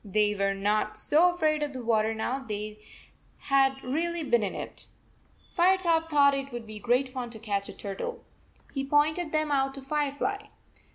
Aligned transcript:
They 0.03 0.33
were 0.33 0.55
not 0.55 0.97
so 0.97 1.31
afraid 1.31 1.61
of 1.61 1.73
the 1.73 1.83
water 1.83 2.15
now 2.15 2.39
they 2.39 2.79
had 3.37 3.83
really 3.83 4.23
been 4.23 4.41
in 4.41 4.55
it. 4.55 4.87
Firetop 5.55 6.09
thought 6.09 6.33
it 6.33 6.51
would 6.51 6.65
be 6.65 6.79
great 6.79 7.07
fun 7.07 7.29
to 7.29 7.37
catch 7.37 7.69
a 7.69 7.73
turtle. 7.73 8.23
He 8.73 8.83
pointed 8.83 9.31
them 9.31 9.51
out 9.51 9.75
to 9.75 9.81
Firefly. 9.83 10.47